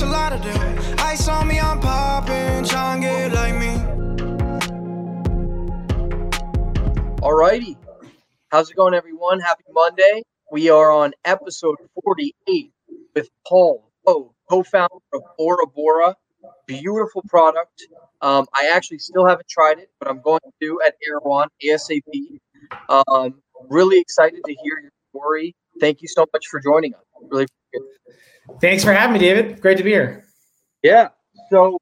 [0.00, 0.96] it's a lot of them.
[1.00, 2.64] Ice on me, I'm popping,
[3.02, 3.76] get like me.
[7.20, 7.76] Alrighty.
[8.50, 9.40] How's it going, everyone?
[9.40, 10.22] Happy Monday.
[10.50, 12.72] We are on episode 48
[13.14, 16.16] with Paul Poe, co-founder of Aura Bora.
[16.66, 17.86] Beautiful product.
[18.22, 22.38] Um, I actually still haven't tried it, but I'm going to at Erewhon ASAP.
[22.88, 23.34] Um,
[23.68, 25.54] really excited to hear your story.
[25.78, 27.00] Thank you so much for joining us.
[27.20, 28.16] Really appreciate it.
[28.60, 29.60] Thanks for having me, David.
[29.60, 30.24] Great to be here.
[30.82, 31.08] Yeah.
[31.50, 31.78] So,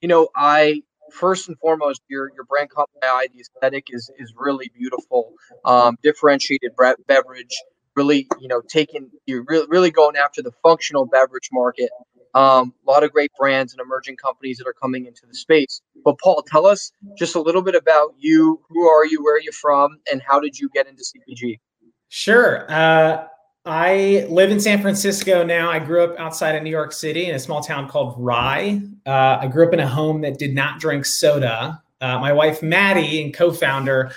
[0.00, 3.26] you know, I first and foremost, your your brand caught my eye.
[3.32, 5.32] The aesthetic is is really beautiful.
[5.64, 7.56] Um, differentiated bre- beverage,
[7.94, 11.90] really, you know, taking you're really really going after the functional beverage market.
[12.34, 15.82] Um, a lot of great brands and emerging companies that are coming into the space.
[16.02, 18.60] But Paul, tell us just a little bit about you.
[18.70, 19.22] Who are you?
[19.22, 19.98] Where are you from?
[20.10, 21.60] And how did you get into CPG?
[22.08, 22.70] Sure.
[22.70, 23.26] Uh,
[23.64, 25.70] I live in San Francisco now.
[25.70, 28.82] I grew up outside of New York City in a small town called Rye.
[29.06, 31.80] Uh, I grew up in a home that did not drink soda.
[32.00, 34.10] Uh, my wife Maddie and co-founder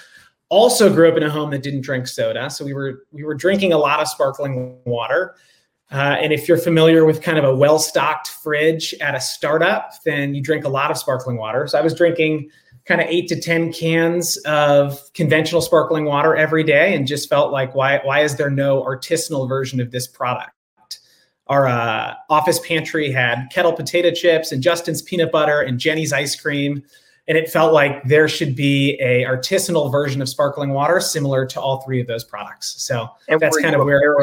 [0.50, 2.50] also grew up in a home that didn't drink soda.
[2.50, 5.36] So we were we were drinking a lot of sparkling water.
[5.92, 10.34] Uh, and if you're familiar with kind of a well-stocked fridge at a startup, then
[10.34, 11.68] you drink a lot of sparkling water.
[11.68, 12.50] So I was drinking
[12.86, 17.52] kind of eight to 10 cans of conventional sparkling water every day and just felt
[17.52, 20.52] like, why, why is there no artisanal version of this product?
[21.48, 26.40] Our uh, office pantry had kettle potato chips and Justin's peanut butter and Jeni's ice
[26.40, 26.84] cream.
[27.28, 31.62] And it felt like there should be a artisanal version of sparkling water similar to
[31.62, 32.76] all three of those products.
[32.84, 34.16] So And that's kind of where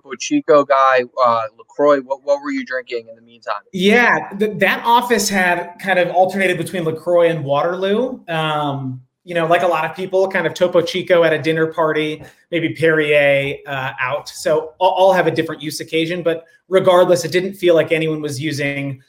[0.00, 2.00] Topo Chico guy, uh, LaCroix.
[2.00, 3.62] What what were you drinking in the meantime?
[3.72, 8.20] Yeah, th- that office had kind of alternated between LaCroix and Waterloo.
[8.28, 11.66] Um, you know, like a lot of people, kind of Topo Chico at a dinner
[11.72, 14.28] party, maybe Perrier uh, out.
[14.28, 18.22] So all, all have a different use occasion, but regardless, it didn't feel like anyone
[18.22, 19.02] was using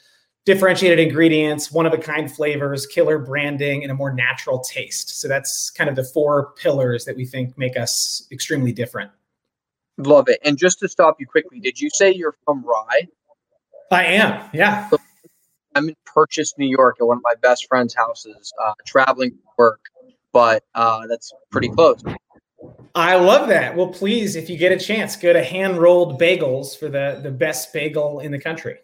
[0.44, 5.20] differentiated ingredients, one of a kind flavors, killer branding, and a more natural taste.
[5.20, 9.10] So that's kind of the four pillars that we think make us extremely different.
[9.98, 10.38] Love it.
[10.44, 13.08] And just to stop you quickly, did you say you're from Rye?
[13.90, 14.88] I am, yeah.
[15.74, 19.64] I'm in Purchase, New York, at one of my best friend's houses, uh, traveling for
[19.64, 19.80] work,
[20.32, 22.02] but uh, that's pretty close.
[22.94, 23.76] I love that.
[23.76, 27.30] Well, please, if you get a chance, go to Hand Rolled Bagels for the the
[27.30, 28.78] best bagel in the country.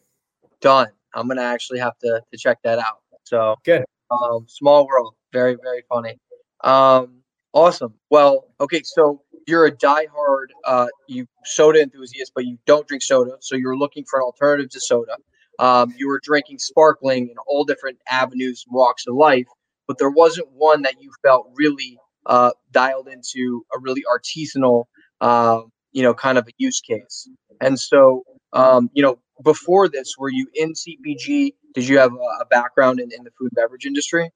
[0.60, 0.88] Done.
[1.14, 3.00] I'm gonna actually have to to check that out.
[3.25, 3.84] So Good.
[4.10, 5.14] Um, small world.
[5.32, 6.19] Very very funny.
[6.64, 7.18] Um,
[7.58, 7.94] awesome.
[8.10, 8.82] Well, okay.
[8.84, 13.32] So you're a diehard uh, you soda enthusiast, but you don't drink soda.
[13.41, 15.16] So you're looking for an alternative to soda.
[15.58, 19.46] Um, you were drinking sparkling in all different avenues walks of life,
[19.88, 24.84] but there wasn't one that you felt really uh, dialed into a really artisanal,
[25.20, 27.28] uh, you know, kind of a use case.
[27.60, 31.54] And so, um, you know, before this, were you in CPG?
[31.75, 34.30] Did you have a, a background in, in the food beverage industry?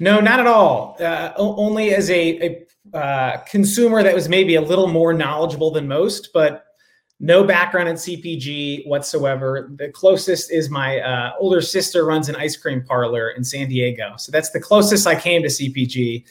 [0.00, 0.96] No, not at all.
[1.00, 5.88] Uh, only as a, a uh, consumer that was maybe a little more knowledgeable than
[5.88, 6.64] most, but
[7.20, 9.70] no background in CPG whatsoever.
[9.74, 14.14] The closest is my uh, older sister runs an ice cream parlor in San Diego.
[14.16, 16.24] So that's the closest I came to CPG.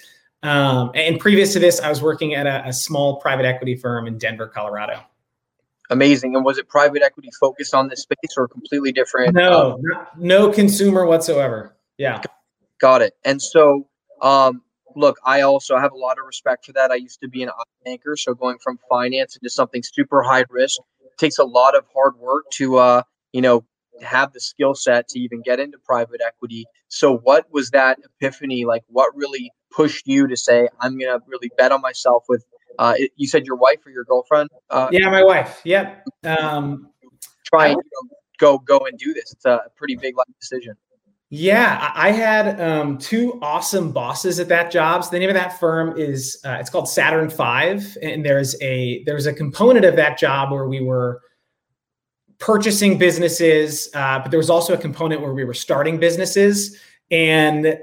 [0.44, 4.08] Um, and previous to this, I was working at a, a small private equity firm
[4.08, 5.02] in Denver, Colorado.
[5.90, 6.36] Amazing.
[6.36, 9.34] And was it private equity focused on this space or completely different?
[9.36, 11.76] No, Um, no consumer whatsoever.
[11.98, 12.22] Yeah.
[12.80, 13.14] Got it.
[13.26, 13.88] And so,
[14.22, 14.62] um,
[14.96, 16.92] look, I also have a lot of respect for that.
[16.92, 17.50] I used to be an
[17.86, 20.80] banker, so going from finance into something super high risk
[21.18, 23.02] takes a lot of hard work to, uh,
[23.34, 23.66] you know,
[24.02, 26.66] have the skill set to even get into private equity.
[26.88, 28.84] So, what was that epiphany like?
[28.88, 32.26] What really pushed you to say, "I'm going to really bet on myself"?
[32.30, 32.46] With
[32.78, 34.50] uh, you said your wife or your girlfriend?
[34.70, 35.62] Uh, Yeah, my wife.
[35.64, 36.06] Yep.
[36.26, 36.90] Um,
[37.44, 39.32] try and you know, go go and do this.
[39.34, 40.76] It's a pretty big life decision.
[41.30, 45.04] Yeah, I had um, two awesome bosses at that job.
[45.04, 49.04] So the name of that firm is uh, it's called Saturn Five, and there's a
[49.04, 51.22] there's a component of that job where we were
[52.40, 56.78] purchasing businesses, uh, but there was also a component where we were starting businesses.
[57.12, 57.78] And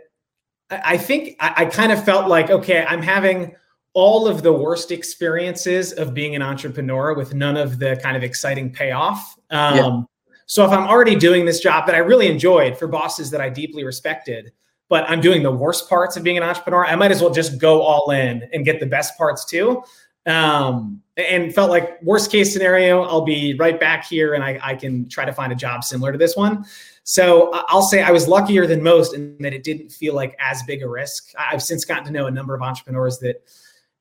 [0.71, 3.55] I I think I, I kind of felt like, okay, I'm having
[3.93, 8.23] all of the worst experiences of being an entrepreneur with none of the kind of
[8.23, 9.37] exciting payoff.
[9.51, 10.07] Um.
[10.47, 13.49] So if I'm already doing this job that I really enjoyed for bosses that I
[13.49, 14.53] deeply respected,
[14.89, 17.59] but I'm doing the worst parts of being an entrepreneur, I might as well just
[17.59, 19.83] go all in and get the best parts too.
[20.27, 24.75] Um, and felt like worst case scenario, I'll be right back here and I, I
[24.75, 26.65] can try to find a job similar to this one.
[27.05, 30.63] So I'll say I was luckier than most in that it didn't feel like as
[30.63, 31.33] big a risk.
[31.39, 33.43] I've since gotten to know a number of entrepreneurs that,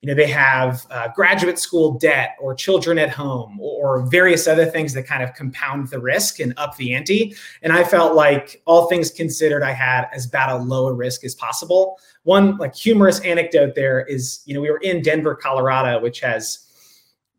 [0.04, 4.46] you know they have uh, graduate school debt or children at home or, or various
[4.46, 7.34] other things that kind of compound the risk and up the ante.
[7.62, 11.34] And i felt like all things considered i had as bad a lower risk as
[11.34, 11.98] possible.
[12.24, 16.66] One like humorous anecdote there is you know we were in denver colorado which has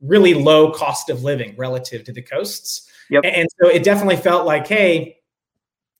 [0.01, 2.89] really low cost of living relative to the coasts.
[3.11, 3.25] Yep.
[3.25, 5.19] and so it definitely felt like hey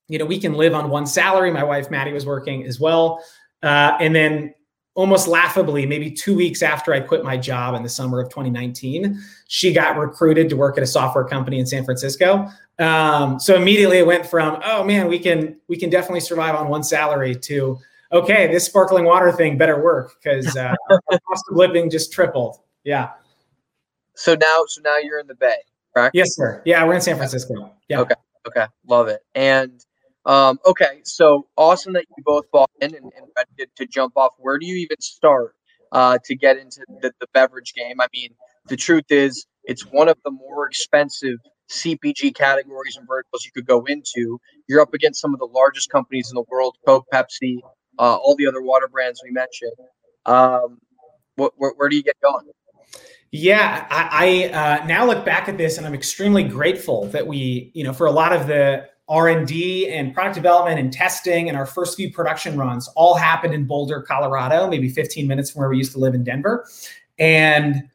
[0.08, 1.52] you know we can live on one salary.
[1.52, 3.24] My wife maddie was working as well.
[3.62, 4.56] Uh, and then
[4.96, 9.22] almost laughably, maybe two weeks after I quit my job in the summer of 2019,
[9.48, 12.48] she got recruited to work at a software company in San Francisco.
[12.80, 16.70] Um, so immediately it went from, oh man, we can we can definitely survive on
[16.70, 17.78] one salary to
[18.12, 20.74] okay, this sparkling water thing better work because uh,
[21.28, 22.60] cost of living just tripled.
[22.84, 23.12] Yeah.
[24.16, 25.58] So now, so now you're in the Bay,
[25.94, 26.16] correct?
[26.16, 26.62] Yes, sir.
[26.66, 27.72] Yeah, we're in San Francisco.
[27.90, 28.00] Yeah.
[28.02, 28.16] Okay.
[28.48, 29.22] Okay, love it.
[29.34, 29.84] And
[30.26, 34.32] um, okay, so awesome that you both bought in and, and ready to, jump off.
[34.40, 35.56] Where do you even start
[35.92, 38.02] uh, to get into the, the beverage game?
[38.02, 38.30] I mean,
[38.68, 41.38] the truth is, it's one of the more expensive
[41.70, 44.40] CPG categories and verticals you could go into.
[44.68, 47.58] You're up against some of the largest companies in the world: Coke, Pepsi,
[48.00, 49.74] uh, all the other water brands we mentioned.
[50.26, 50.80] Um,
[51.40, 52.46] wh- wh- where do you get going?
[53.32, 57.72] Yeah, I, I uh, now look back at this and I'm extremely grateful that we,
[57.74, 61.66] you know, for a lot of the R&D and product development and testing and our
[61.66, 65.78] first few production runs all happened in Boulder, Colorado, maybe 15 minutes from where we
[65.78, 66.68] used to live in Denver.
[67.20, 67.90] And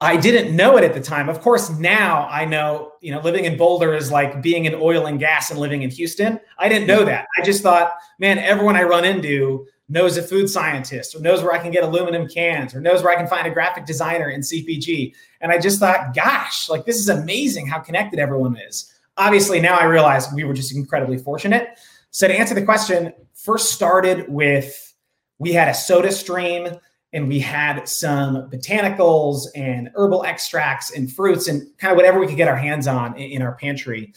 [0.00, 1.28] I didn't know it at the time.
[1.28, 5.06] Of course, now I know, you know, living in Boulder is like being in oil
[5.06, 6.38] and gas and living in Houston.
[6.58, 7.26] I didn't know that.
[7.36, 11.52] I just thought, man, everyone I run into knows a food scientist or knows where
[11.52, 14.42] I can get aluminum cans or knows where I can find a graphic designer in
[14.42, 15.14] CPG.
[15.40, 18.92] And I just thought, gosh, like this is amazing how connected everyone is.
[19.18, 21.78] Obviously, now I realize we were just incredibly fortunate.
[22.10, 24.94] So to answer the question, first started with
[25.38, 26.80] we had a SodaStream
[27.12, 32.26] and we had some botanicals and herbal extracts and fruits and kind of whatever we
[32.26, 34.12] could get our hands on in, our pantry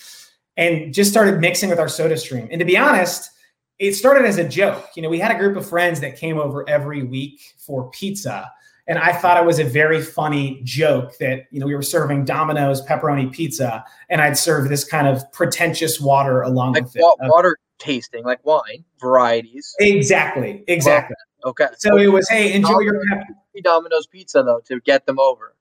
[0.58, 2.48] and just started mixing with our SodaStream.
[2.52, 3.32] And to be honest,
[3.80, 4.90] it started as a joke.
[4.96, 8.52] You know, we had a group of friends that came over every week for pizza.
[8.92, 12.26] And I thought it was a very funny joke that, you know, we were serving
[12.26, 17.02] Domino's pepperoni pizza and I'd serve this kind of pretentious water along Like with it.
[17.02, 19.74] wa- water tasting, like wine varieties.
[19.80, 20.66] Exactly.
[20.68, 21.16] Exactly.
[21.46, 21.68] Okay.
[21.78, 23.28] So it was, hey, enjoy your pep.
[23.64, 25.56] Domino's pizza though to get them over.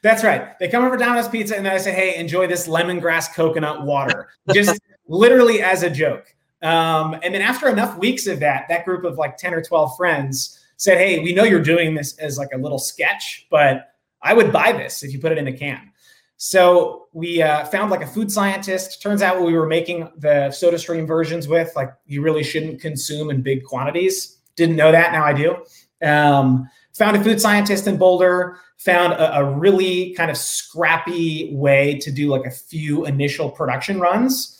[0.00, 0.58] That's right.
[0.58, 4.30] They come over Domino's Pizza and then I say, hey, enjoy this lemongrass coconut water,
[4.54, 6.34] just literally as a joke.
[6.62, 9.96] Um, and then after enough weeks of that, that group of like 10 or 12
[9.98, 13.92] friends said, hey, we know you're doing this as like a little sketch, but
[14.22, 15.92] I would buy this if you put it in a can.
[16.38, 19.02] So we uh, found like a food scientist.
[19.02, 23.28] Turns out what we were making the SodaStream versions with, like you really shouldn't consume
[23.28, 24.38] in big quantities.
[24.56, 25.12] Didn't know that.
[25.12, 25.62] Now I do.
[26.02, 31.98] Um, found a food scientist in Boulder, found a, a, really kind of scrappy way
[31.98, 34.56] to do like a few initial production runs.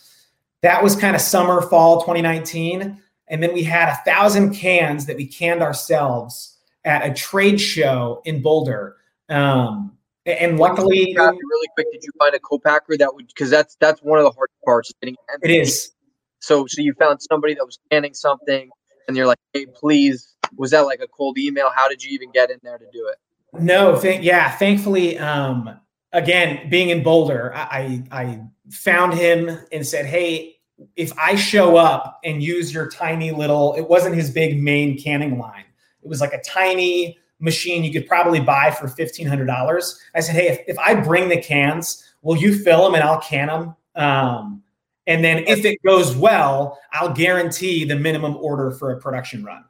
[0.61, 3.00] That was kind of summer, fall 2019.
[3.31, 8.21] And then we had a thousand cans that we canned ourselves at a trade show
[8.25, 8.97] in Boulder.
[9.29, 9.97] Um,
[10.27, 13.29] and luckily, really quick, did you find a co-packer that would?
[13.29, 14.93] Because that's that's one of the hard parts.
[15.00, 15.93] Getting it is.
[16.41, 18.69] So so you found somebody that was canning something,
[19.09, 20.35] and you're like, hey, please.
[20.56, 21.71] Was that like a cold email?
[21.75, 23.62] How did you even get in there to do it?
[23.62, 24.50] No, th- yeah.
[24.50, 25.79] Thankfully, um,
[26.12, 28.41] again, being in Boulder, I, I
[28.71, 30.60] found him and said, "Hey,
[30.96, 35.38] if I show up and use your tiny little, it wasn't his big main canning
[35.38, 35.64] line.
[36.02, 40.20] It was like a tiny machine you could probably buy for fifteen hundred dollars." I
[40.20, 43.49] said, "Hey, if, if I bring the cans, will you fill them and I'll can
[43.49, 44.62] them?" Um,
[45.06, 49.64] and then if it goes well, I'll guarantee the minimum order for a production run.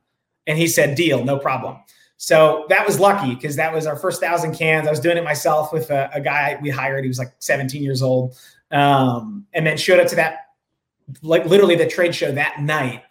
[0.47, 1.79] And he said, "Deal, no problem."
[2.23, 4.87] So that was lucky because that was our first thousand cans.
[4.87, 7.03] I was doing it myself with a, a, guy we hired.
[7.03, 8.37] He was like 17 years old,
[8.71, 10.50] um, and then showed up to that,
[11.23, 13.03] like literally the trade show that night.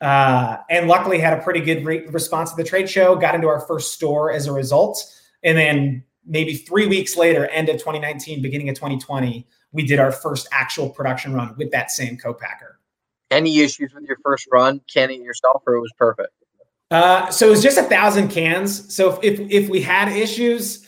[0.00, 3.16] Uh, and luckily had a pretty good re- response to the trade show.
[3.16, 5.02] Got into our first store as a result,
[5.42, 10.12] and then maybe three weeks later, end of 2019, beginning of 2020, we did our
[10.12, 12.78] first actual production run with that same co-packer.
[13.30, 16.32] Any issues with your first run canning it yourself, or it was perfect?
[16.90, 18.94] Uh, so it was just a thousand cans.
[18.94, 20.85] So if, if, if we had issues,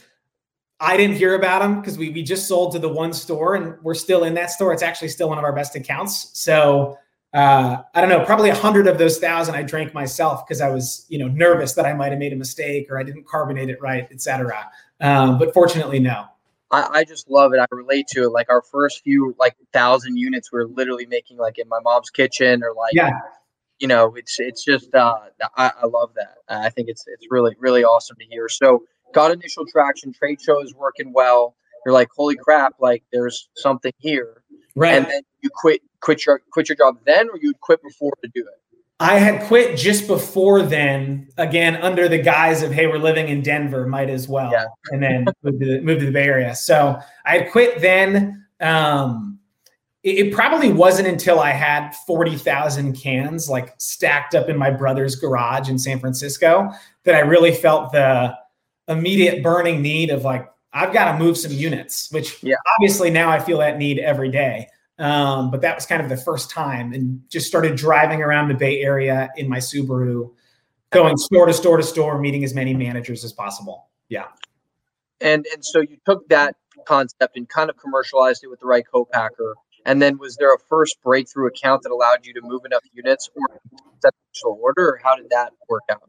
[0.81, 3.75] I didn't hear about them because we we just sold to the one store and
[3.83, 4.73] we're still in that store.
[4.73, 6.31] It's actually still one of our best accounts.
[6.39, 6.97] So
[7.35, 10.71] uh, I don't know, probably a hundred of those thousand I drank myself because I
[10.71, 13.71] was you know nervous that I might have made a mistake or I didn't carbonate
[13.71, 14.71] it right, etc.
[15.01, 16.27] Um, but fortunately, no.
[16.71, 17.61] I, I just love it.
[17.61, 18.29] I relate to it.
[18.29, 22.11] Like our first few like thousand units, we we're literally making like in my mom's
[22.11, 23.13] kitchen or like yeah
[23.79, 25.17] you know, it's it's just uh,
[25.57, 26.39] I, I love that.
[26.49, 28.49] I think it's it's really really awesome to hear.
[28.49, 30.13] So got initial traction.
[30.13, 31.55] Trade show is working well.
[31.85, 32.75] You're like, holy crap!
[32.81, 34.43] Like there's something here.
[34.75, 34.95] Right.
[34.95, 38.31] And then you quit quit your quit your job then, or you'd quit before to
[38.35, 38.79] do it.
[39.01, 43.43] I had quit just before then, again under the guise of "Hey, we're living in
[43.43, 44.67] Denver, might as well," Yeah.
[44.91, 46.55] and then moved to the, moved to the Bay Area.
[46.55, 48.45] So I had quit then.
[48.61, 49.39] Um,
[50.03, 54.71] it, it probably wasn't until I had forty thousand cans like stacked up in my
[54.71, 56.71] brother's garage in San Francisco
[57.05, 58.37] that I really felt the
[58.89, 62.11] immediate burning need of like I've got to move some units.
[62.13, 62.57] Which Yeah.
[62.77, 64.69] obviously now I feel that need every day.
[64.99, 68.55] Um, but that was kind of the first time and just started driving around the
[68.55, 70.33] Bay Area in my Subaru,
[70.91, 73.89] going store to store to store, meeting as many managers as possible.
[74.09, 74.27] Yeah.
[75.21, 78.85] And and so you took that concept and kind of commercialized it with the right
[78.91, 79.55] co-packer.
[79.87, 83.31] And then was there a first breakthrough account that allowed you to move enough units
[83.35, 83.61] or
[84.03, 86.03] set initial order, or how did that work out?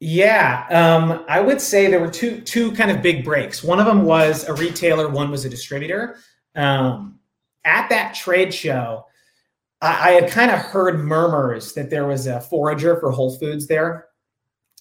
[0.00, 3.64] Yeah, um, I would say there were two two kind of big breaks.
[3.64, 6.18] One of them was a retailer, one was a distributor.
[6.54, 7.18] Um,
[7.64, 9.06] at that trade show,
[9.80, 13.66] I, I had kind of heard murmurs that there was a forager for Whole Foods
[13.66, 14.06] there,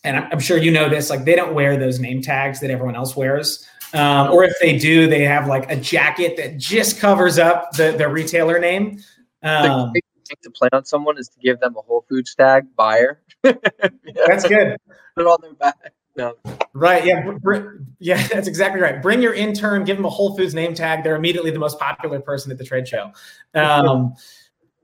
[0.04, 1.10] and I'm, I'm sure you know this.
[1.10, 4.78] Like they don't wear those name tags that everyone else wears, um, or if they
[4.78, 9.00] do, they have like a jacket that just covers up the the retailer name.
[9.42, 9.94] Um,
[10.28, 13.22] thing to play on someone is to give them a Whole Foods tag buyer.
[13.44, 14.78] that's good.
[15.16, 15.94] Put it on their back.
[16.18, 16.34] No.
[16.74, 17.06] Right.
[17.06, 17.32] Yeah.
[17.42, 18.28] br- yeah.
[18.34, 19.02] That's exactly right.
[19.02, 21.04] Bring your intern, give them a Whole Foods name tag.
[21.04, 23.12] They're immediately the most popular person at the trade show.
[23.54, 24.16] Um,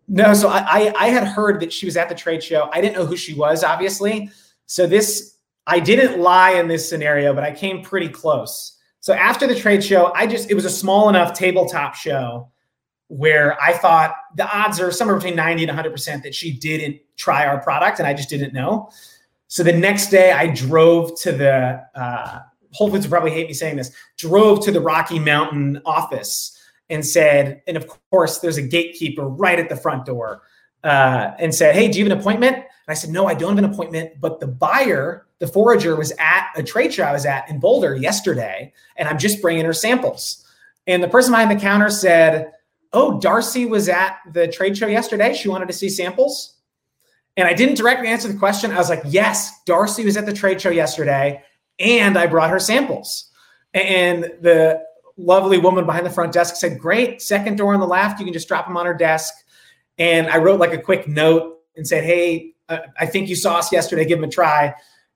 [0.08, 2.70] no, so I, I, I had heard that she was at the trade show.
[2.72, 4.30] I didn't know who she was, obviously.
[4.68, 8.78] So this, I didn't lie in this scenario, but I came pretty close.
[9.00, 12.52] So after the trade show, I just, it was a small enough tabletop show
[13.08, 17.46] where I thought the odds are somewhere between 90 and 100% that she didn't try
[17.46, 18.90] our product and I just didn't know.
[19.48, 22.40] So the next day, I drove to the uh,
[22.72, 23.92] Whole Foods would probably hate me saying this.
[24.18, 29.60] Drove to the Rocky Mountain office and said, and of course, there's a gatekeeper right
[29.60, 30.42] at the front door,
[30.84, 33.56] uh, and said, "Hey, do you have an appointment?" And I said, "No, I don't
[33.56, 37.26] have an appointment." But the buyer, the forager, was at a trade show I was
[37.26, 40.44] at in Boulder yesterday, and I'm just bringing her samples.
[40.86, 42.53] And the person behind the counter said,
[42.94, 45.34] "Oh, Darcy was at the trade show yesterday.
[45.34, 46.54] She wanted to see samples."
[47.36, 48.72] And I didn't directly answer the question.
[48.72, 51.44] I was like, yes, Darcy was at the trade show yesterday
[51.80, 53.32] and I brought her samples.
[53.74, 54.82] And the
[55.18, 58.20] lovely woman behind the front desk said, great, second door on the left.
[58.20, 59.34] You can just drop them on her desk.
[59.98, 63.58] And I wrote like a quick note and said, hey, uh, I think you saw
[63.58, 64.06] us yesterday.
[64.06, 64.74] Give them a try.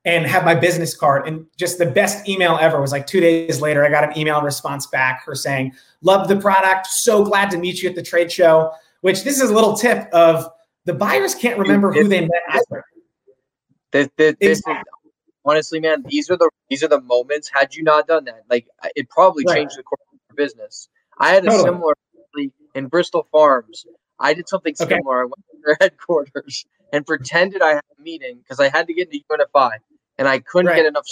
[0.08, 1.28] And have my business card.
[1.28, 4.42] And just the best email ever was like two days later, I got an email
[4.42, 6.88] response back, her saying, Love the product.
[6.88, 8.72] So glad to meet you at the trade show.
[9.02, 10.48] Which this is a little tip of
[10.86, 12.86] the buyers can't remember who they met either.
[13.92, 14.64] This, this, this is
[15.44, 16.06] honestly, man.
[16.08, 17.52] These are the these are the moments.
[17.54, 19.58] Had you not done that, like it probably Right.
[19.58, 20.88] changed the course of your business.
[21.18, 21.64] I had a Totally.
[21.66, 21.94] similar
[22.76, 23.86] in Bristol Farms.
[24.22, 24.96] I did something Okay.
[24.96, 25.24] similar.
[25.24, 28.94] I went to their headquarters and pretended I had a meeting because I had to
[28.94, 29.80] get into UNFI
[30.18, 30.78] and I couldn't Right.
[30.78, 31.06] get enough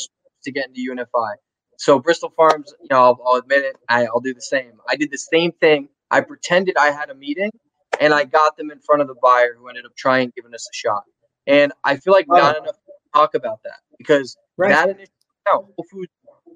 [0.43, 1.35] to get into UNFI.
[1.77, 3.75] So Bristol Farms, you know, I'll, I'll admit it.
[3.89, 4.73] I, I'll do the same.
[4.87, 5.89] I did the same thing.
[6.11, 7.51] I pretended I had a meeting
[7.99, 10.67] and I got them in front of the buyer who ended up trying giving us
[10.71, 11.03] a shot.
[11.47, 12.75] And I feel like not enough
[13.13, 14.69] talk about that because Right.
[14.69, 15.13] that initial
[15.45, 16.11] account, Whole Foods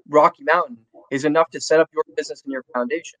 [0.08, 0.78] Rocky Mountain,
[1.10, 3.18] is enough to set up your business and your foundation.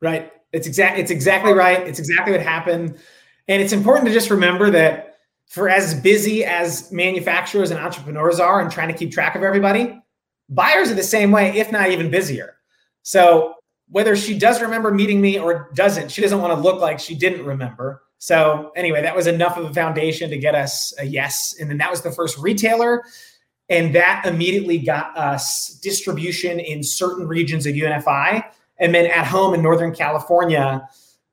[0.00, 0.32] Right.
[0.52, 0.98] It's exact.
[0.98, 1.86] It's exactly right.
[1.86, 2.98] It's exactly what happened,
[3.48, 5.09] and it's important to just remember that
[5.50, 10.00] for as busy as manufacturers and entrepreneurs are and trying to keep track of everybody,
[10.48, 12.54] buyers are the same way, if not even busier.
[13.02, 13.54] So
[13.88, 17.16] whether she does remember meeting me or doesn't, she doesn't want to look like she
[17.16, 18.00] didn't remember.
[18.18, 21.78] So anyway, that was enough of a foundation to get us a yes, and then
[21.78, 23.02] that was the first retailer.
[23.68, 28.44] And that immediately got us distribution in certain regions of UNFI.
[28.78, 30.88] And then at home in Northern California,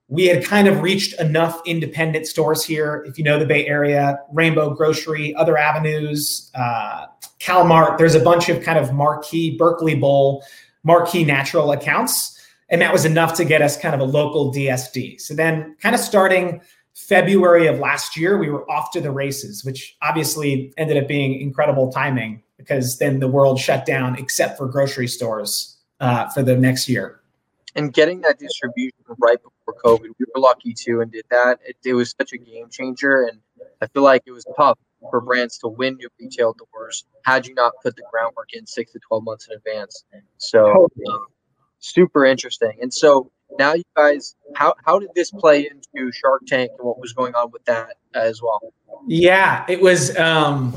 [0.10, 3.04] we had kind of reached enough independent stores here.
[3.08, 7.08] If you know the Bay Area, Rainbow Grocery, other avenues, uh,
[7.40, 10.44] Cal-Mart, there's a bunch of kind of marquee Berkeley Bowl,
[10.84, 12.34] marquee natural accounts.
[12.70, 15.20] And that was enough to get us kind of a local DSD.
[15.20, 16.62] So then, kind of starting
[16.96, 21.40] February of last year, we were off to the races, which obviously ended up being
[21.40, 26.56] incredible timing because then the world shut down except for grocery stores uh, for the
[26.56, 27.22] next year.
[27.76, 31.59] And getting that distribution right before COVID, we were lucky too and did that.
[31.65, 33.24] It, it was such a game changer.
[33.24, 33.39] And
[33.81, 34.77] I feel like it was tough
[35.09, 38.91] for brands to win new retail doors had you not put the groundwork in six
[38.93, 40.03] to 12 months in advance.
[40.38, 41.25] So, um,
[41.79, 42.77] super interesting.
[42.81, 47.00] And so, now you guys, how, how did this play into Shark Tank and what
[47.00, 48.74] was going on with that as well?
[49.07, 50.15] Yeah, it was.
[50.17, 50.75] Um,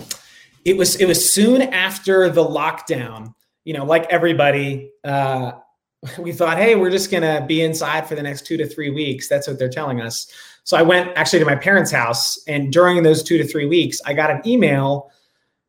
[0.65, 0.97] it was.
[0.97, 3.35] It was soon after the lockdown.
[3.65, 5.53] You know, like everybody, uh,
[6.19, 9.29] we thought, hey, we're just gonna be inside for the next two to three weeks.
[9.29, 10.31] That's what they're telling us.
[10.65, 13.99] So I went actually to my parents' house, and during those two to three weeks,
[14.07, 15.11] I got an email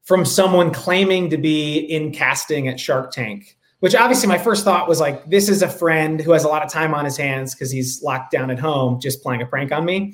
[0.04, 3.58] from someone claiming to be in casting at Shark Tank.
[3.80, 6.64] Which obviously, my first thought was like, this is a friend who has a lot
[6.64, 9.72] of time on his hands because he's locked down at home, just playing a prank
[9.72, 10.14] on me.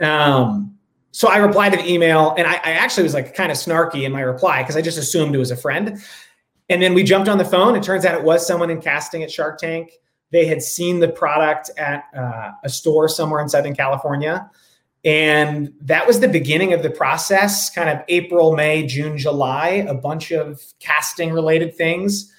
[0.00, 0.76] Um,
[1.12, 4.02] so I replied to the email, and I, I actually was like kind of snarky
[4.02, 5.98] in my reply because I just assumed it was a friend.
[6.68, 7.76] And then we jumped on the phone.
[7.76, 9.92] It turns out it was someone in casting at Shark Tank.
[10.32, 14.50] They had seen the product at uh, a store somewhere in Southern California.
[15.04, 19.94] And that was the beginning of the process, kind of April, May, June, July, a
[19.94, 22.32] bunch of casting related things.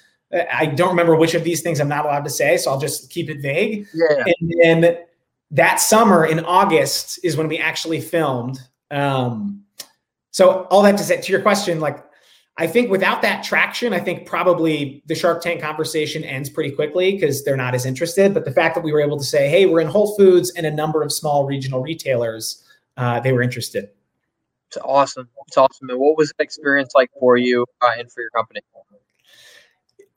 [0.52, 3.08] I don't remember which of these things I'm not allowed to say, so I'll just
[3.08, 3.86] keep it vague.
[3.94, 4.24] Yeah.
[4.26, 4.98] And then
[5.50, 8.60] that summer in August is when we actually filmed.
[8.90, 9.64] Um,
[10.30, 12.04] so all that to say to your question, like
[12.60, 17.12] I think without that traction, I think probably the Shark Tank conversation ends pretty quickly
[17.12, 18.34] because they're not as interested.
[18.34, 20.66] But the fact that we were able to say, "Hey, we're in Whole Foods and
[20.66, 22.64] a number of small regional retailers,"
[22.96, 23.88] uh, they were interested.
[24.68, 25.28] It's awesome.
[25.46, 25.88] It's awesome.
[25.88, 28.60] And what was the experience like for you uh, and for your company?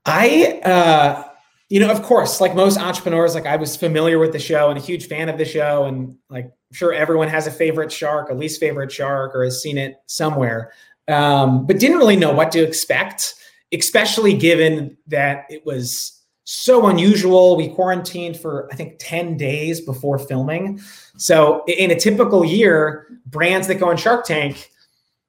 [0.05, 1.23] I, uh,
[1.69, 4.77] you know, of course, like most entrepreneurs, like I was familiar with the show and
[4.77, 8.29] a huge fan of the show, and like I'm sure everyone has a favorite shark,
[8.29, 10.73] a least favorite shark, or has seen it somewhere,
[11.11, 13.35] um, but didn't really know what to expect,
[13.73, 17.55] especially given that it was so unusual.
[17.55, 20.79] We quarantined for I think 10 days before filming.
[21.17, 24.71] So in a typical year, brands that go on Shark Tank,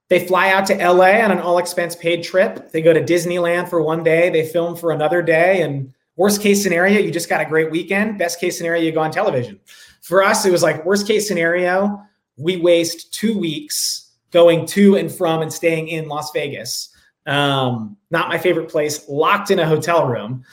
[0.08, 2.70] they fly out to LA on an all expense paid trip.
[2.70, 6.62] They go to Disneyland for one day, they film for another day and worst case
[6.62, 8.18] scenario, you just got a great weekend.
[8.18, 9.58] Best case scenario, you go on television.
[10.02, 12.02] For us, it was like worst case scenario,
[12.36, 14.01] we waste 2 weeks
[14.32, 16.88] going to and from and staying in Las Vegas.
[17.26, 20.44] Um, not my favorite place, locked in a hotel room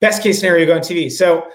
[0.00, 1.10] best case scenario go on TV.
[1.12, 1.46] So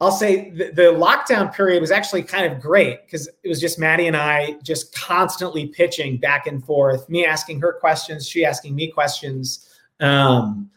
[0.00, 3.78] I'll say the, the lockdown period was actually kind of great because it was just
[3.78, 8.76] Maddie and I just constantly pitching back and forth, me asking her questions, she asking
[8.76, 9.68] me questions.
[9.98, 10.70] Um,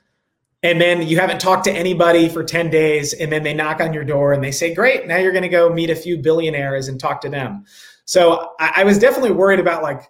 [0.64, 3.94] and then you haven't talked to anybody for 10 days, and then they knock on
[3.94, 6.88] your door and they say, Great, now you're going to go meet a few billionaires
[6.88, 7.66] and talk to them.
[8.06, 10.04] So I, I was definitely worried about, like,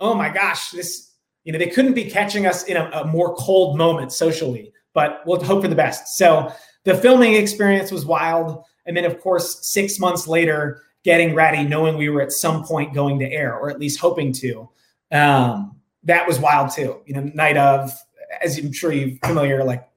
[0.00, 1.12] oh my gosh, this,
[1.44, 5.22] you know, they couldn't be catching us in a, a more cold moment socially but
[5.26, 6.16] we'll hope for the best.
[6.16, 8.64] So the filming experience was wild.
[8.84, 12.94] And then, of course, six months later, getting ready, knowing we were at some point
[12.94, 14.68] going to air, or at least hoping to.
[15.12, 17.00] Um, that was wild too.
[17.06, 17.96] You know, night of,
[18.42, 19.88] as I'm sure you're familiar, like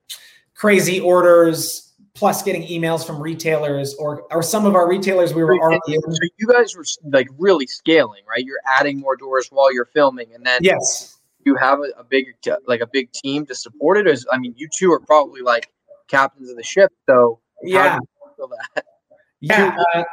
[0.54, 5.58] crazy orders, plus getting emails from retailers, or or some of our retailers we were
[5.58, 5.80] already.
[5.88, 8.44] So you guys were like really scaling, right?
[8.44, 12.26] You're adding more doors while you're filming, and then yes, you have a, a big
[12.68, 14.08] like a big team to support it?
[14.08, 15.70] Is I mean, you two are probably like
[16.08, 18.00] captains of the ship, so yeah.
[19.44, 20.04] Yeah, uh,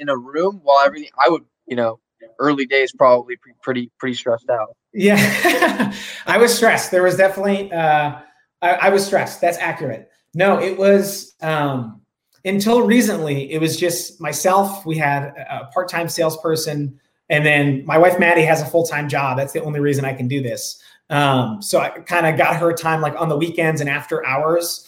[0.00, 1.10] in a room while everything.
[1.22, 2.00] I would, you know,
[2.38, 4.76] early days probably pre- pretty pretty stressed out.
[4.94, 5.92] Yeah,
[6.26, 6.90] I was stressed.
[6.90, 8.20] There was definitely uh,
[8.62, 9.42] I, I was stressed.
[9.42, 10.07] That's accurate.
[10.34, 12.00] No, it was um,
[12.44, 13.50] until recently.
[13.52, 14.84] It was just myself.
[14.86, 16.98] We had a part time salesperson
[17.30, 19.36] and then my wife Maddie has a full time job.
[19.36, 20.82] That's the only reason I can do this.
[21.10, 24.84] Um, so I kind of got her time like on the weekends and after hours.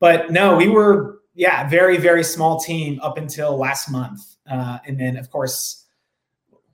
[0.00, 4.98] But no, we were yeah, very very small team up until last month, uh, and
[4.98, 5.81] then of course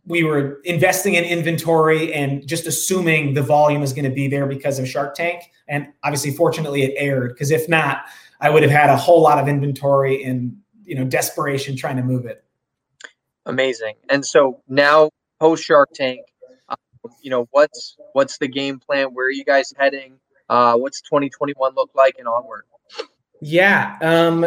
[0.09, 4.47] we were investing in inventory and just assuming the volume is going to be there
[4.47, 5.53] because of Shark Tank.
[5.69, 8.07] And obviously, fortunately, it aired because if not,
[8.41, 12.03] I would have had a whole lot of inventory and you know desperation trying to
[12.03, 12.43] move it.
[13.45, 13.95] Amazing.
[14.09, 16.21] And so now post Shark Tank,
[16.71, 16.77] um,
[17.21, 19.09] you know what's what's the game plan?
[19.09, 20.19] Where are you guys heading?
[20.49, 22.65] Uh, what's 2021 look like and onward?
[23.43, 23.99] Yeah.
[24.01, 24.47] Um,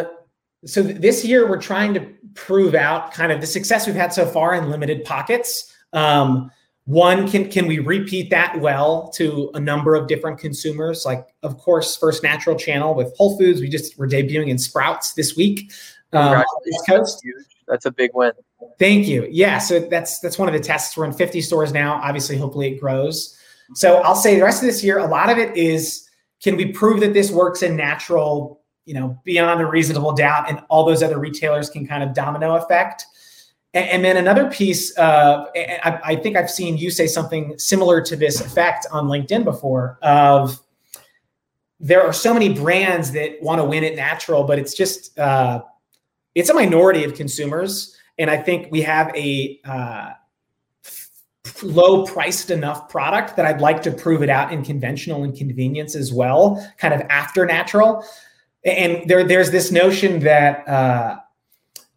[0.65, 4.13] so th- this year we're trying to prove out kind of the success we've had
[4.13, 5.73] so far in limited pockets.
[5.93, 6.51] Um,
[6.85, 11.05] one, can can we repeat that well to a number of different consumers?
[11.05, 13.61] Like, of course, First Natural Channel with Whole Foods.
[13.61, 15.71] We just we're debuting in Sprouts this week.
[16.11, 17.25] Um, East Coast.
[17.67, 18.33] That's a big win.
[18.79, 19.27] Thank you.
[19.29, 20.97] Yeah, so that's that's one of the tests.
[20.97, 22.01] We're in 50 stores now.
[22.03, 23.37] Obviously, hopefully it grows.
[23.75, 26.09] So I'll say the rest of this year, a lot of it is
[26.41, 30.61] can we prove that this works in natural, you know, beyond a reasonable doubt, and
[30.69, 33.05] all those other retailers can kind of domino effect.
[33.73, 38.01] And, and then another piece, uh, I, I think I've seen you say something similar
[38.01, 39.97] to this effect on LinkedIn before.
[40.01, 40.59] Of
[41.79, 45.61] there are so many brands that want to win at natural, but it's just uh,
[46.35, 50.11] it's a minority of consumers and I think we have a uh,
[51.63, 55.95] low priced enough product that I'd like to prove it out in conventional and convenience
[55.95, 58.05] as well, kind of after natural.
[58.63, 61.17] And there, there's this notion that uh,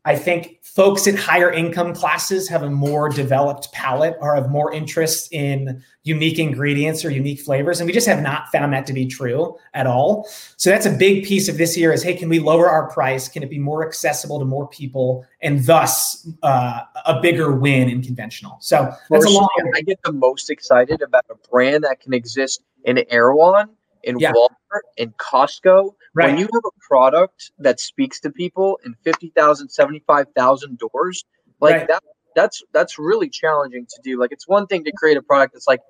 [0.04, 4.72] I think folks in higher income classes have a more developed palate or have more
[4.72, 7.80] interest in unique ingredients or unique flavors.
[7.80, 10.28] And we just have not found that to be true at all.
[10.56, 13.28] So that's a big piece of this year is, hey, can we lower our price?
[13.28, 18.02] Can it be more accessible to more people and thus uh, a bigger win in
[18.02, 18.56] conventional?
[18.60, 19.72] So that's a long.
[19.74, 23.70] I get the most excited about a brand that can exist in Erewhon,
[24.02, 24.32] in yeah.
[24.32, 24.48] Walmart,
[24.96, 26.28] in Costco, Right.
[26.28, 31.24] When you have a product that speaks to people in 50,000, 75,000 doors,
[31.60, 31.88] like right.
[31.88, 32.02] that,
[32.36, 34.20] that's that's really challenging to do.
[34.20, 35.80] Like it's one thing to create a product that's like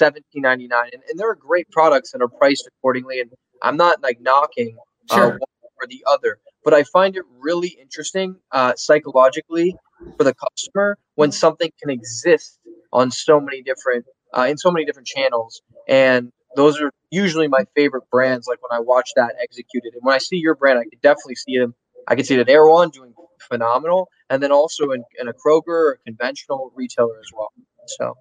[0.00, 3.30] 17.99 and, and there are great products that are priced accordingly and
[3.62, 4.78] I'm not like knocking
[5.10, 5.24] uh, sure.
[5.24, 5.38] uh, one
[5.82, 9.76] or the other, but I find it really interesting uh, psychologically
[10.16, 12.58] for the customer when something can exist
[12.90, 17.64] on so many different uh, in so many different channels and those are usually my
[17.74, 18.46] favorite brands.
[18.46, 21.36] Like when I watch that executed, and when I see your brand, I could definitely
[21.36, 21.74] see them.
[22.08, 25.92] I can see that Erewhon doing phenomenal, and then also in, in a Kroger or
[25.92, 27.52] a conventional retailer as well.
[27.86, 28.16] So,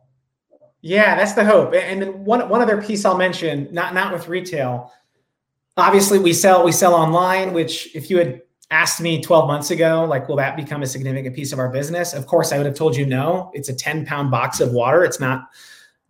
[0.81, 1.73] yeah, that's the hope.
[1.73, 4.91] And then one one other piece I'll mention, not not with retail.
[5.75, 7.53] Obviously, we sell we sell online.
[7.53, 8.41] Which, if you had
[8.71, 12.13] asked me 12 months ago, like, will that become a significant piece of our business?
[12.13, 13.51] Of course, I would have told you no.
[13.53, 15.03] It's a 10 pound box of water.
[15.03, 15.49] It's not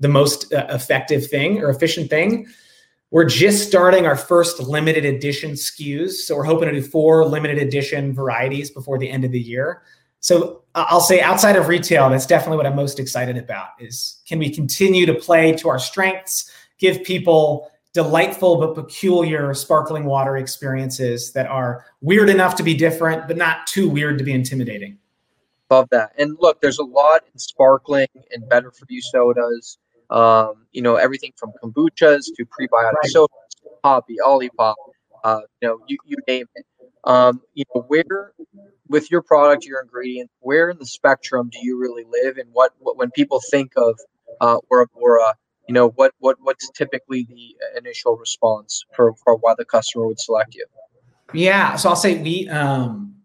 [0.04, 2.46] the most uh, effective thing or efficient thing.
[3.10, 6.12] We're just starting our first limited edition SKUs.
[6.12, 9.82] So we're hoping to do four limited edition varieties before the end of the year.
[10.20, 14.40] So I'll say outside of retail, that's definitely what I'm most excited about is can
[14.40, 21.32] we continue to play to our strengths, give people delightful but peculiar sparkling water experiences
[21.34, 24.98] that are weird enough to be different, but not too weird to be intimidating.
[25.70, 26.12] Love that.
[26.18, 29.78] And look, there's a lot in sparkling and better for you sodas
[30.10, 33.12] um, you know, everything from kombuchas to prebiotic right.
[33.12, 33.30] sodas,
[33.84, 34.76] Poppi, Olipop,
[35.24, 36.66] uh, you know, you, you name it.
[37.06, 38.34] Um, you know, where
[38.88, 42.72] with your product, your ingredient, where in the spectrum do you really live, and what,
[42.80, 44.00] what when people think of
[44.40, 45.34] uh, or or uh,
[45.68, 50.20] you know, what what what's typically the initial response for for why the customer would
[50.20, 50.66] select you?
[51.34, 53.16] Yeah, so I'll say we um,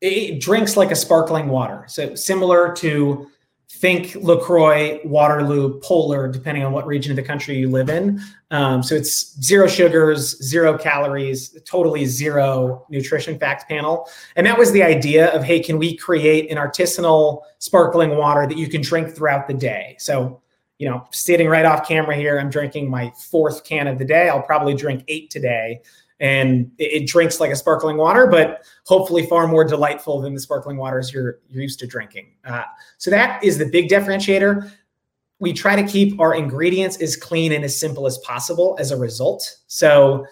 [0.00, 3.28] it drinks like a sparkling water, so similar to
[3.70, 8.20] think LaCroix, Waterloo, Polar, depending on what region of the country you live in.
[8.50, 14.08] Um, so it's zero sugars, zero calories, totally zero nutrition facts panel.
[14.36, 18.56] And that was the idea of hey, can we create an artisanal sparkling water that
[18.56, 19.96] you can drink throughout the day?
[19.98, 20.40] So,
[20.78, 24.28] you know, sitting right off camera here, I'm drinking my fourth can of the day.
[24.28, 25.80] I'll probably drink eight today
[26.20, 30.76] and it, drinks like a sparkling water, but hopefully far more delightful than the sparkling
[30.76, 32.32] waters you're you're used to drinking.
[32.44, 32.62] Uh,
[32.98, 34.70] so that is the big differentiator.
[35.38, 38.96] We try to keep our ingredients as clean and as simple as possible as a
[38.96, 39.58] result.
[39.66, 40.26] So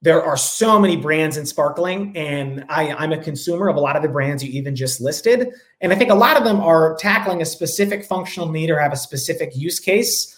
[0.00, 3.94] there are so many brands in sparkling, and I, I'm a consumer of a lot
[3.94, 5.48] of the brands you even just listed.
[5.80, 8.92] And I think a lot of them are tackling a specific functional need or have
[8.92, 10.36] a specific use case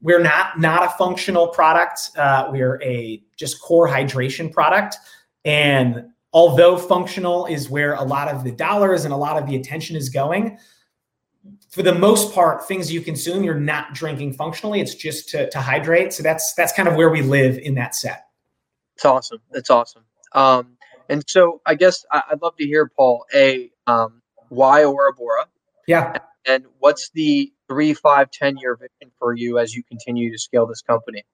[0.00, 2.10] we're not not a functional product.
[2.16, 4.96] Uh, we're a just core hydration product.
[5.44, 9.56] And although functional is where a lot of the dollars and a lot of the
[9.56, 10.58] attention is going,
[11.70, 14.80] for the most part, things you consume, you're not drinking functionally.
[14.80, 16.12] It's just to, to hydrate.
[16.12, 18.26] So that's that's kind of where we live in that set.
[18.94, 19.40] It's awesome.
[19.50, 20.04] That's awesome.
[20.32, 20.76] Um,
[21.08, 25.46] and so I guess I'd love to hear, Paul, a um, why Aura Bora?
[25.86, 26.18] Yeah.
[26.46, 30.66] And what's the three, five, ten year vision for you as you continue to scale
[30.66, 31.24] this company?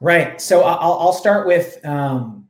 [0.00, 0.40] Right.
[0.40, 2.48] So I'll, I'll start with um,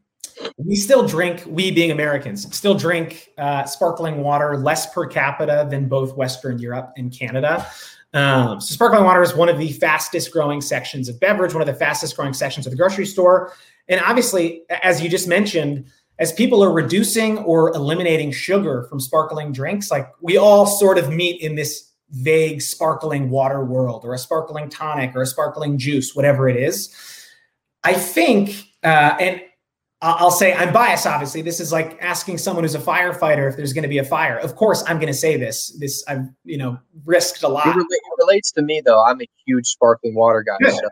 [0.56, 5.88] we still drink, we being Americans, still drink uh, sparkling water less per capita than
[5.88, 7.66] both Western Europe and Canada.
[8.14, 11.66] Um, so sparkling water is one of the fastest growing sections of beverage, one of
[11.66, 13.54] the fastest growing sections of the grocery store.
[13.88, 15.86] And obviously, as you just mentioned,
[16.18, 21.10] as people are reducing or eliminating sugar from sparkling drinks, like we all sort of
[21.10, 26.14] meet in this vague sparkling water world or a sparkling tonic or a sparkling juice,
[26.14, 26.94] whatever it is.
[27.84, 29.40] I think, uh, and
[30.00, 31.06] I'll say I'm biased.
[31.06, 34.04] Obviously, this is like asking someone who's a firefighter if there's going to be a
[34.04, 34.36] fire.
[34.38, 35.76] Of course, I'm going to say this.
[35.78, 37.66] This I've you know risked a lot.
[37.66, 39.02] It, it relates to me though.
[39.02, 40.56] I'm a huge sparkling water guy.
[40.60, 40.74] Good.
[40.74, 40.88] So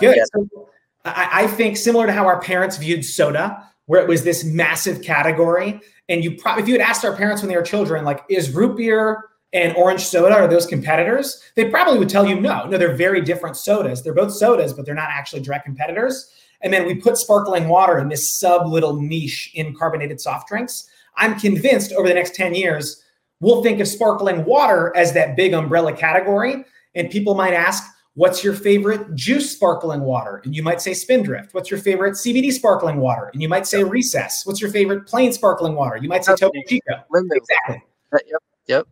[0.00, 0.18] Good.
[0.32, 0.68] So
[1.04, 5.02] I, I think similar to how our parents viewed soda, where it was this massive
[5.02, 8.24] category, and you probably if you had asked our parents when they were children, like,
[8.28, 11.40] is root beer and orange soda are those competitors?
[11.54, 12.66] They probably would tell you no.
[12.66, 14.02] No, they're very different sodas.
[14.02, 16.30] They're both sodas, but they're not actually direct competitors.
[16.60, 20.88] And then we put sparkling water in this sub little niche in carbonated soft drinks.
[21.16, 23.02] I'm convinced over the next 10 years,
[23.40, 26.64] we'll think of sparkling water as that big umbrella category.
[26.94, 27.82] And people might ask,
[28.16, 30.40] What's your favorite juice sparkling water?
[30.44, 31.52] And you might say Spindrift.
[31.52, 33.28] What's your favorite CBD sparkling water?
[33.32, 34.46] And you might say Recess.
[34.46, 35.96] What's your favorite plain sparkling water?
[35.96, 36.92] You might say Topo Chico.
[37.12, 37.82] Exactly.
[38.12, 38.40] Uh, yep.
[38.68, 38.86] Yep.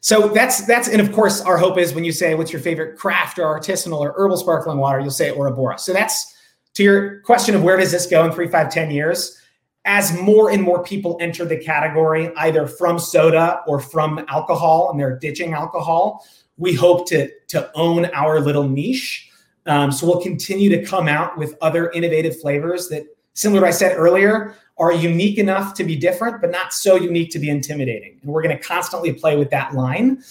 [0.00, 2.98] So that's that's and of course our hope is when you say what's your favorite
[2.98, 5.78] craft or artisanal or herbal sparkling water, you'll say Aura Bora.
[5.78, 6.34] So that's
[6.74, 9.36] to your question of where does this go in three, five, ten years?
[9.84, 15.00] As more and more people enter the category, either from soda or from alcohol, and
[15.00, 16.24] they're ditching alcohol,
[16.58, 19.28] we hope to to own our little niche.
[19.66, 23.68] Um, so we'll continue to come out with other innovative flavors that, similar to what
[23.68, 27.50] I said earlier, are unique enough to be different, but not so unique to be
[27.50, 28.18] intimidating.
[28.22, 30.22] And we're going to constantly play with that line.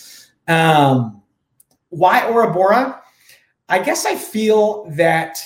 [0.47, 1.21] Um,
[1.89, 3.01] why Aura Bora?
[3.69, 5.37] I guess I feel that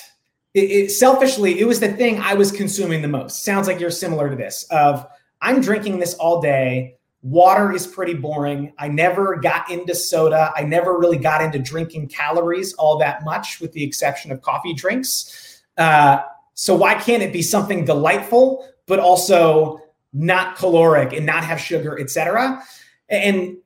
[0.54, 3.44] it, it, selfishly, it was the thing I was consuming the most.
[3.44, 4.66] Sounds like you're similar to this.
[4.72, 5.06] Of
[5.42, 6.96] I'm drinking this all day.
[7.22, 8.74] Water is pretty boring.
[8.78, 10.54] I never got into soda.
[10.56, 14.74] I never really got into drinking calories all that much, with the exception of coffee
[14.74, 15.62] drinks.
[15.78, 16.20] Uh,
[16.54, 19.80] so why can't it be something delightful but also
[20.14, 22.62] not caloric and not have sugar, etc.
[23.10, 23.58] And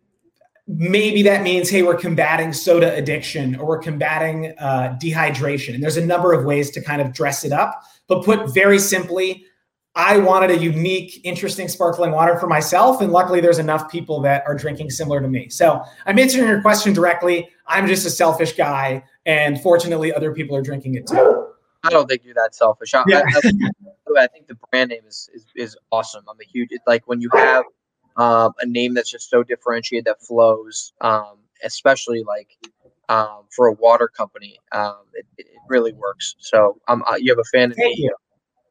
[0.68, 5.74] maybe that means, hey, we're combating soda addiction or we're combating uh, dehydration.
[5.74, 7.84] And there's a number of ways to kind of dress it up.
[8.08, 9.46] But put very simply,
[9.96, 13.02] I wanted a unique, interesting sparkling water for myself.
[13.02, 15.50] And luckily, there's enough people that are drinking similar to me.
[15.50, 17.50] So I'm answering your question directly.
[17.66, 19.04] I'm just a selfish guy.
[19.26, 21.47] And fortunately, other people are drinking it too.
[21.88, 22.94] I don't think you're that selfish.
[22.94, 23.22] I, yeah.
[23.26, 23.38] I,
[24.18, 26.24] I, think the brand name is, is, is awesome.
[26.30, 27.66] I'm a huge like when you have
[28.18, 32.50] um, a name that's just so differentiated that flows, um, especially like
[33.10, 36.36] um, for a water company, um, it, it, really works.
[36.40, 37.74] So um, uh, you have a fan.
[37.74, 38.16] Thank you.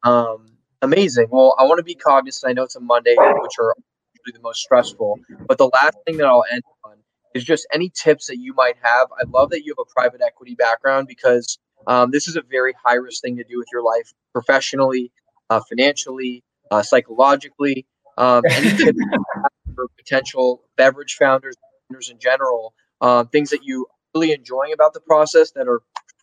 [0.03, 0.47] Um,
[0.81, 1.27] amazing.
[1.29, 2.49] Well, I want to be cognizant.
[2.49, 3.75] I know it's a Monday, which are
[4.13, 5.19] usually the most stressful.
[5.47, 6.95] But the last thing that I'll end on
[7.33, 9.07] is just any tips that you might have.
[9.11, 12.73] I love that you have a private equity background because um, this is a very
[12.83, 15.11] high risk thing to do with your life professionally,
[15.49, 17.85] uh, financially, uh, psychologically.
[18.17, 18.41] Um,
[19.77, 21.55] for potential beverage founders,
[21.87, 25.81] founders in general, uh, things that you really enjoying about the process that are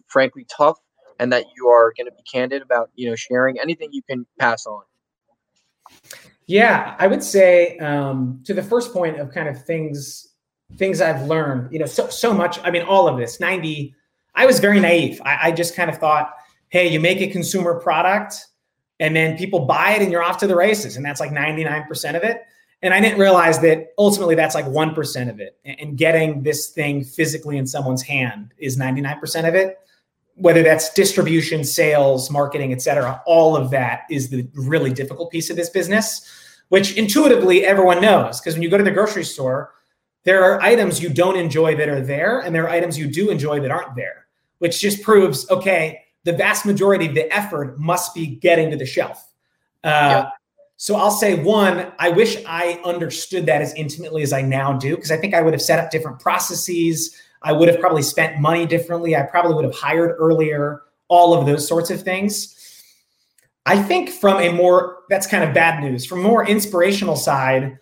[0.08, 0.78] frankly tough
[1.18, 4.26] and that you are going to be candid about, you know, sharing anything you can
[4.38, 4.82] pass on.
[6.46, 10.28] Yeah, I would say um, to the first point of kind of things
[10.76, 12.58] things I've learned, you know, so so much.
[12.64, 13.94] I mean, all of this, 90
[14.34, 15.20] I was very naive.
[15.24, 16.34] I, I just kind of thought,
[16.68, 18.46] hey, you make a consumer product
[19.00, 20.96] and then people buy it and you're off to the races.
[20.96, 22.42] And that's like 99% of it.
[22.82, 25.58] And I didn't realize that ultimately that's like 1% of it.
[25.64, 29.78] And getting this thing physically in someone's hand is 99% of it.
[30.34, 35.48] Whether that's distribution, sales, marketing, et cetera, all of that is the really difficult piece
[35.48, 36.28] of this business,
[36.68, 38.40] which intuitively everyone knows.
[38.40, 39.72] Because when you go to the grocery store,
[40.24, 43.30] there are items you don't enjoy that are there, and there are items you do
[43.30, 44.23] enjoy that aren't there
[44.58, 48.86] which just proves okay, the vast majority of the effort must be getting to the
[48.86, 49.32] shelf.
[49.82, 50.30] Uh,
[50.76, 54.96] So I'll say one, I wish I understood that as intimately as I now do,
[54.96, 57.14] because I think I would have set up different processes.
[57.42, 59.14] I would have probably spent money differently.
[59.14, 62.82] I probably would have hired earlier, all of those sorts of things.
[63.66, 66.04] I think from a more, that's kind of bad news.
[66.04, 67.78] From more inspirational side,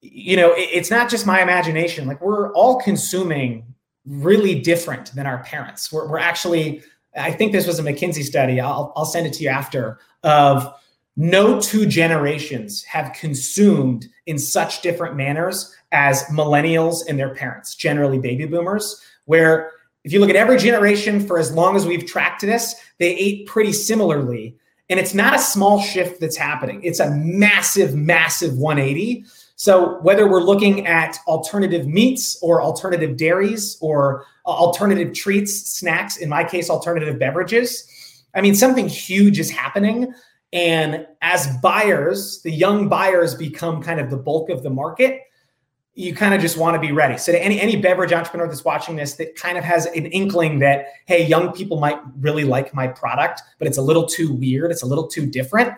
[0.00, 2.08] you know, it, it's not just my imagination.
[2.08, 3.69] Like we're all consuming
[4.06, 5.92] really different than our parents.
[5.92, 6.82] We're, we're actually,
[7.16, 8.60] I think this was a McKinsey study.
[8.60, 9.98] I'll, I'll send it to you after.
[10.22, 10.72] Of
[11.16, 18.18] no two generations have consumed in such different manners as millennials and their parents, generally
[18.18, 19.72] baby boomers, where
[20.04, 23.46] if you look at every generation for as long as we've tracked this, they ate
[23.46, 24.56] pretty similarly.
[24.88, 29.24] And it's not a small shift that's happening, it's a massive, massive 180
[29.60, 36.16] so whether we're looking at alternative meats or alternative dairies or uh, alternative treats, snacks,
[36.16, 37.86] in my case, alternative beverages,
[38.34, 40.14] I mean, something huge is happening.
[40.54, 45.24] And as buyers, the young buyers become kind of the bulk of the market.
[45.92, 47.18] You kind of just want to be ready.
[47.18, 50.60] So, to any any beverage entrepreneur that's watching this that kind of has an inkling
[50.60, 54.70] that hey, young people might really like my product, but it's a little too weird,
[54.70, 55.74] it's a little too different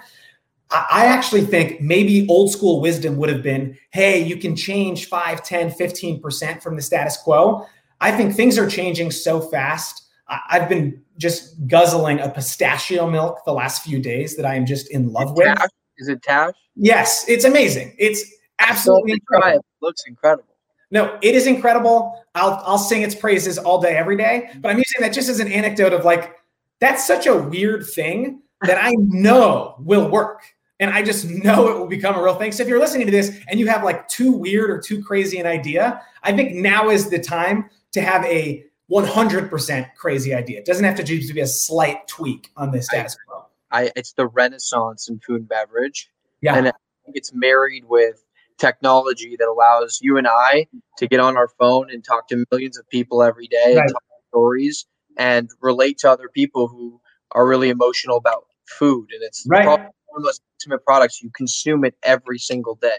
[0.73, 5.45] I actually think maybe old school wisdom would have been hey, you can change 5,
[5.45, 7.67] 10, 15% from the status quo.
[8.01, 10.03] I think things are changing so fast.
[10.49, 14.91] I've been just guzzling a pistachio milk the last few days that I am just
[14.91, 15.47] in love with.
[15.47, 15.69] Tash?
[15.99, 16.55] Is it Tash?
[16.75, 17.95] Yes, it's amazing.
[17.99, 18.25] It's
[18.59, 19.59] absolutely incredible.
[19.59, 20.49] It looks incredible.
[20.91, 22.23] No, it is incredible.
[22.35, 24.51] I'll I'll sing its praises all day, every day.
[24.61, 26.37] But I'm using that just as an anecdote of like,
[26.81, 30.43] that's such a weird thing that I know will work
[30.83, 32.51] and I just know it will become a real thing.
[32.53, 35.38] So if you're listening to this and you have like too weird or too crazy
[35.38, 40.59] an idea, I think now is the time to have a 100% crazy idea.
[40.59, 43.47] It doesn't have to just be a slight tweak on the status quo.
[43.71, 46.11] I it's the renaissance in food and beverage.
[46.42, 46.57] Yeah.
[46.57, 46.73] And I
[47.05, 48.23] think it's married with
[48.59, 50.66] technology that allows you and I
[50.99, 53.79] to get on our phone and talk to millions of people every day Right.
[53.79, 54.85] and talk stories
[55.16, 59.09] and relate to other people who are really emotional about food.
[59.12, 59.64] And it's Right.
[59.64, 61.22] probably one of the most intimate products.
[61.22, 62.98] You consume it every single day.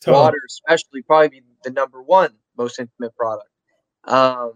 [0.00, 0.22] Totally.
[0.22, 3.48] Water, especially, probably be the number one most intimate product.
[4.04, 4.54] Um,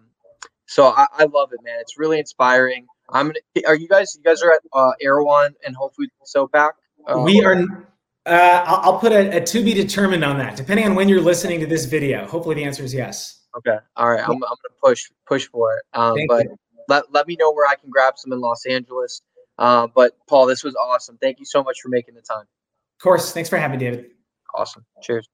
[0.66, 1.76] so I, I love it, man.
[1.80, 2.86] It's really inspiring.
[3.10, 3.66] I'm gonna.
[3.66, 4.16] Are you guys?
[4.16, 6.74] You guys are at uh, Erewhon and Whole Foods so back.
[7.06, 7.64] Uh, we are.
[8.26, 11.20] Uh, I'll, I'll put a, a to be determined on that, depending on when you're
[11.20, 12.26] listening to this video.
[12.26, 13.46] Hopefully, the answer is yes.
[13.56, 13.78] Okay.
[13.96, 14.20] All right.
[14.20, 15.84] I'm, I'm gonna push push for it.
[15.96, 16.56] Um, but you.
[16.88, 19.22] let, let me know where I can grab some in Los Angeles.
[19.58, 21.18] Uh, but Paul, this was awesome.
[21.20, 22.42] Thank you so much for making the time.
[22.42, 23.32] Of course.
[23.32, 24.10] Thanks for having me, David.
[24.54, 24.84] Awesome.
[25.02, 25.28] Cheers.